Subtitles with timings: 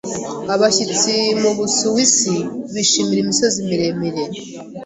[0.53, 2.35] Abashyitsi mu Busuwisi
[2.73, 4.23] bishimira imisozi miremire.